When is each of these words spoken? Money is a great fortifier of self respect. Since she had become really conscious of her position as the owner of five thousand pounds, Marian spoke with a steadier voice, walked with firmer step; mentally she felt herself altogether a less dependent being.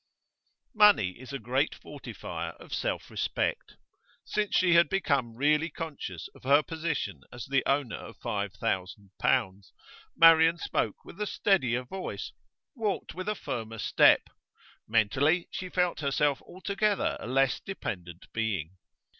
Money 0.73 1.11
is 1.19 1.31
a 1.31 1.37
great 1.37 1.75
fortifier 1.75 2.53
of 2.53 2.73
self 2.73 3.11
respect. 3.11 3.75
Since 4.25 4.55
she 4.55 4.73
had 4.73 4.89
become 4.89 5.35
really 5.37 5.69
conscious 5.69 6.27
of 6.33 6.41
her 6.41 6.63
position 6.63 7.21
as 7.31 7.45
the 7.45 7.63
owner 7.67 7.97
of 7.97 8.17
five 8.17 8.51
thousand 8.53 9.11
pounds, 9.19 9.71
Marian 10.15 10.57
spoke 10.57 11.05
with 11.05 11.21
a 11.21 11.27
steadier 11.27 11.83
voice, 11.83 12.31
walked 12.75 13.13
with 13.13 13.27
firmer 13.37 13.77
step; 13.77 14.23
mentally 14.87 15.47
she 15.51 15.69
felt 15.69 15.99
herself 15.99 16.41
altogether 16.41 17.15
a 17.19 17.27
less 17.27 17.59
dependent 17.59 18.25
being. 18.33 18.77